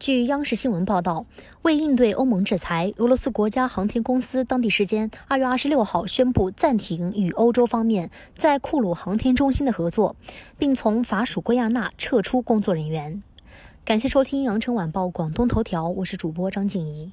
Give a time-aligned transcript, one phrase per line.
[0.00, 1.26] 据央视新闻报道
[1.60, 10.16] 为应对欧盟制裁俄罗斯国家航天公司当地时间二月二十六号宣布暂停与欧洲方面在库鲁航天中心的合作
[10.56, 13.22] 并从法属圭亚那撤出工作人员。
[13.84, 17.12] 感谢收听羊城晚报广东头条我是主播张静怡。